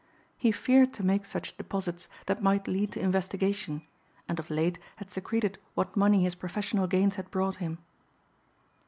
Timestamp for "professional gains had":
6.33-7.29